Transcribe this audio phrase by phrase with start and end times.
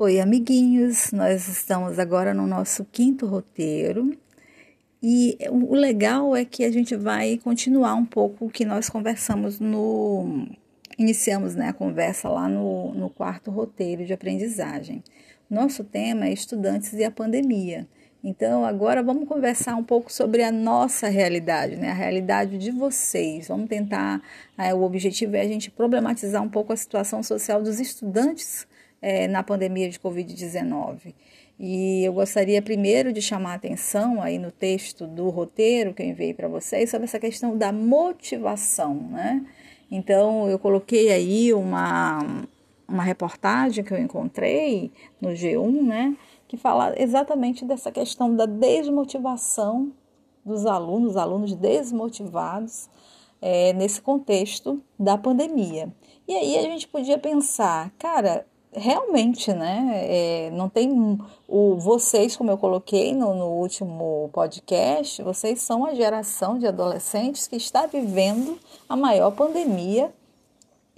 [0.00, 1.10] Oi, amiguinhos!
[1.10, 4.16] Nós estamos agora no nosso quinto roteiro
[5.02, 9.58] e o legal é que a gente vai continuar um pouco o que nós conversamos
[9.58, 10.46] no.
[10.96, 15.02] Iniciamos né, a conversa lá no, no quarto roteiro de aprendizagem.
[15.50, 17.84] Nosso tema é estudantes e a pandemia.
[18.22, 21.90] Então, agora vamos conversar um pouco sobre a nossa realidade, né?
[21.90, 23.48] a realidade de vocês.
[23.48, 24.22] Vamos tentar.
[24.56, 28.64] É, o objetivo é a gente problematizar um pouco a situação social dos estudantes
[29.00, 31.14] é, na pandemia de Covid-19.
[31.58, 36.06] E eu gostaria primeiro de chamar a atenção aí no texto do roteiro que eu
[36.06, 39.44] enviei para vocês sobre essa questão da motivação, né?
[39.90, 42.44] Então, eu coloquei aí uma,
[42.86, 46.16] uma reportagem que eu encontrei no G1, né?
[46.46, 49.92] Que fala exatamente dessa questão da desmotivação
[50.44, 52.88] dos alunos, alunos desmotivados
[53.40, 55.92] é, nesse contexto da pandemia.
[56.26, 60.02] E aí a gente podia pensar, cara, realmente, né?
[60.04, 61.18] É, não tem
[61.48, 67.46] o vocês, como eu coloquei no, no último podcast, vocês são a geração de adolescentes
[67.46, 70.12] que está vivendo a maior pandemia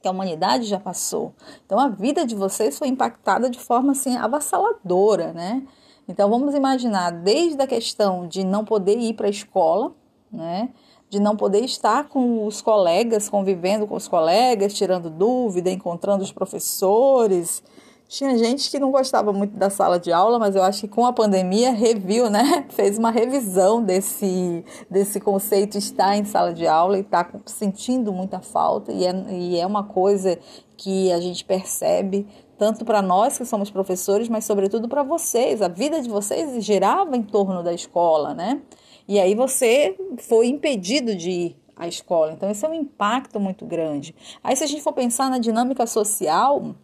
[0.00, 1.34] que a humanidade já passou.
[1.66, 5.62] Então a vida de vocês foi impactada de forma assim avassaladora, né?
[6.08, 9.92] Então vamos imaginar desde a questão de não poder ir para a escola,
[10.32, 10.70] né?
[11.10, 16.32] De não poder estar com os colegas, convivendo com os colegas, tirando dúvida, encontrando os
[16.32, 17.62] professores.
[18.08, 21.04] Tinha gente que não gostava muito da sala de aula, mas eu acho que com
[21.04, 22.64] a pandemia reviu, né?
[22.70, 28.40] Fez uma revisão desse, desse conceito estar em sala de aula e está sentindo muita
[28.40, 30.38] falta, e é, e é uma coisa
[30.76, 35.60] que a gente percebe tanto para nós que somos professores, mas sobretudo para vocês.
[35.60, 38.60] A vida de vocês girava em torno da escola, né?
[39.08, 42.32] E aí você foi impedido de ir à escola.
[42.32, 44.14] Então, esse é um impacto muito grande.
[44.44, 46.74] Aí, se a gente for pensar na dinâmica social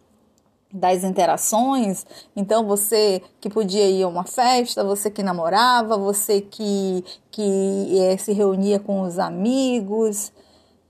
[0.73, 7.03] das interações, então você que podia ir a uma festa, você que namorava, você que,
[7.31, 10.33] que é, se reunia com os amigos,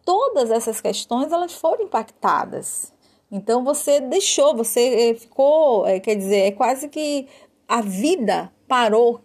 [0.04, 2.94] todas essas questões elas foram impactadas.
[3.32, 7.28] Então você deixou, você eh, ficou, eh, quer dizer, é quase que
[7.68, 9.22] a vida parou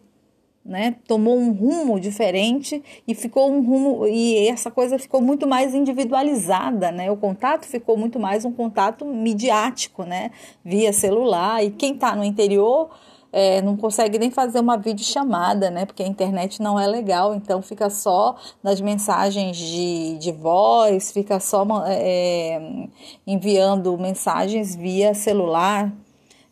[0.71, 0.95] né?
[1.09, 6.93] Tomou um rumo diferente e ficou um rumo e essa coisa ficou muito mais individualizada,
[6.93, 7.11] né?
[7.11, 10.31] O contato ficou muito mais um contato midiático, né?
[10.65, 12.89] Via celular e quem está no interior
[13.33, 15.85] é, não consegue nem fazer uma videochamada, né?
[15.87, 21.41] Porque a internet não é legal, então fica só nas mensagens de, de voz, fica
[21.41, 22.87] só é,
[23.27, 25.93] enviando mensagens via celular,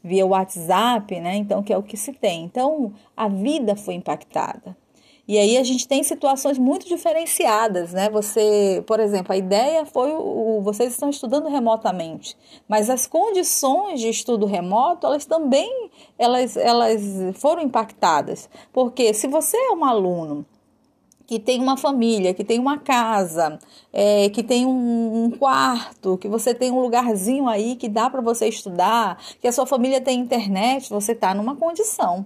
[0.02, 1.36] via WhatsApp, né?
[1.36, 2.44] Então, que é o que se tem.
[2.44, 4.76] Então, a vida foi impactada.
[5.28, 8.08] E aí a gente tem situações muito diferenciadas, né?
[8.08, 12.34] Você, por exemplo, a ideia foi o, vocês estão estudando remotamente,
[12.66, 17.02] mas as condições de estudo remoto, elas também elas, elas
[17.34, 18.48] foram impactadas.
[18.72, 20.46] Porque se você é um aluno
[21.28, 23.58] que tem uma família, que tem uma casa,
[23.92, 28.22] é, que tem um, um, quarto, que você tem um lugarzinho aí que dá para
[28.22, 32.24] você estudar, que a sua família tem internet, você está numa condição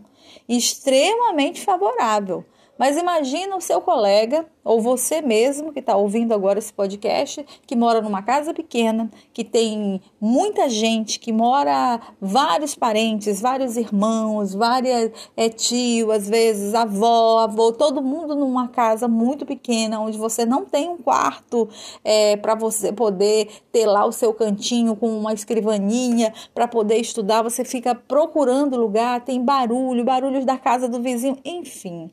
[0.48, 2.44] extremamente favorável.
[2.82, 7.76] Mas imagina o seu colega ou você mesmo que está ouvindo agora esse podcast, que
[7.76, 15.12] mora numa casa pequena, que tem muita gente, que mora vários parentes, vários irmãos, várias
[15.36, 20.64] é, tio, às vezes avó, avô, todo mundo numa casa muito pequena, onde você não
[20.64, 21.68] tem um quarto
[22.02, 27.42] é, para você poder ter lá o seu cantinho com uma escrivaninha para poder estudar,
[27.42, 32.10] você fica procurando lugar, tem barulho, barulhos da casa do vizinho, enfim.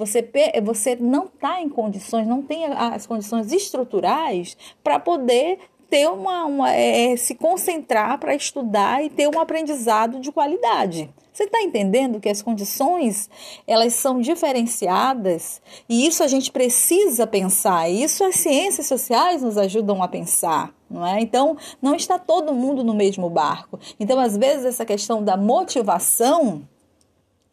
[0.00, 0.26] Você,
[0.62, 5.58] você não está em condições, não tem as condições estruturais para poder
[5.90, 11.12] ter uma, uma é, é, se concentrar para estudar e ter um aprendizado de qualidade.
[11.32, 13.28] Você está entendendo que as condições
[13.66, 17.90] elas são diferenciadas e isso a gente precisa pensar.
[17.90, 21.20] Isso as ciências sociais nos ajudam a pensar, não é?
[21.20, 23.78] Então não está todo mundo no mesmo barco.
[23.98, 26.62] Então às vezes essa questão da motivação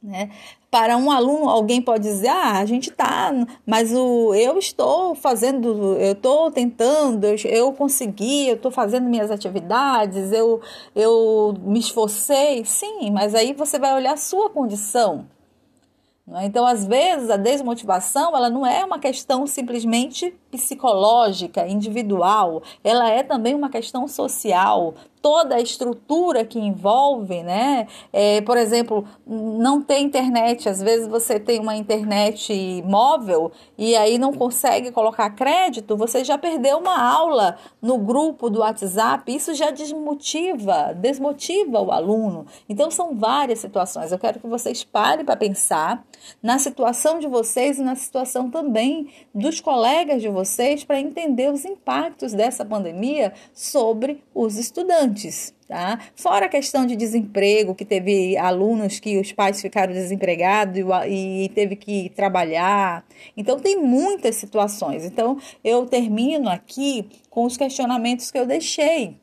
[0.08, 0.32] né?
[0.72, 3.32] Para um aluno, alguém pode dizer: ah, a gente está,
[3.66, 9.30] mas o, eu estou fazendo, eu estou tentando, eu, eu consegui, eu estou fazendo minhas
[9.30, 10.62] atividades, eu,
[10.96, 12.64] eu me esforcei.
[12.66, 15.26] Sim, mas aí você vai olhar a sua condição.
[16.26, 16.46] Né?
[16.46, 23.24] Então, às vezes, a desmotivação ela não é uma questão simplesmente psicológica, individual, ela é
[23.24, 27.88] também uma questão social, toda a estrutura que envolve, né?
[28.14, 34.18] É, por exemplo, não tem internet, às vezes você tem uma internet móvel e aí
[34.18, 39.72] não consegue colocar crédito, você já perdeu uma aula no grupo do WhatsApp, isso já
[39.72, 42.46] desmotiva, desmotiva o aluno.
[42.70, 44.12] Então são várias situações.
[44.12, 46.06] Eu quero que vocês parem para pensar
[46.42, 51.66] na situação de vocês e na situação também dos colegas de vocês para entender os
[51.66, 55.52] impactos dessa pandemia sobre os estudantes.
[55.68, 56.00] Tá?
[56.16, 61.50] Fora a questão de desemprego, que teve alunos que os pais ficaram desempregados e, e
[61.50, 63.04] teve que trabalhar.
[63.36, 65.04] Então, tem muitas situações.
[65.04, 69.16] Então, eu termino aqui com os questionamentos que eu deixei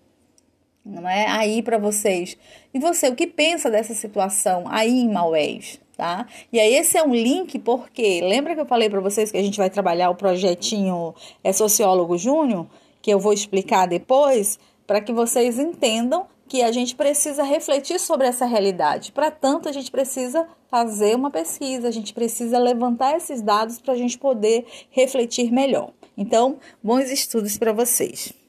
[0.84, 2.36] não é aí para vocês.
[2.74, 5.80] E você, o que pensa dessa situação aí em Maués?
[5.96, 6.26] Tá?
[6.52, 9.42] E aí esse é um link porque lembra que eu falei para vocês que a
[9.42, 12.66] gente vai trabalhar o projetinho é sociólogo júnior,
[13.00, 18.26] que eu vou explicar depois, para que vocês entendam que a gente precisa refletir sobre
[18.26, 19.12] essa realidade.
[19.12, 23.94] Para tanto, a gente precisa fazer uma pesquisa, a gente precisa levantar esses dados para
[23.94, 25.90] a gente poder refletir melhor.
[26.16, 28.43] Então, bons estudos para vocês.